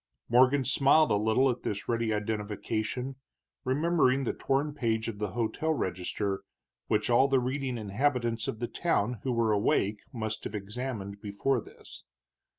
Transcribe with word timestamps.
Morgan 0.29 0.63
smiled 0.65 1.11
a 1.11 1.15
little 1.15 1.47
at 1.51 1.61
this 1.61 1.87
ready 1.87 2.11
identification, 2.11 3.17
remembering 3.63 4.23
the 4.23 4.33
torn 4.33 4.73
page 4.73 5.07
of 5.07 5.19
the 5.19 5.33
hotel 5.33 5.73
register, 5.75 6.41
which 6.87 7.11
all 7.11 7.27
the 7.27 7.39
reading 7.39 7.77
inhabitants 7.77 8.47
of 8.47 8.57
the 8.57 8.67
town 8.67 9.19
who 9.21 9.31
were 9.31 9.51
awake 9.51 10.01
must 10.11 10.43
have 10.45 10.55
examined 10.55 11.21
before 11.21 11.61
this. 11.61 12.03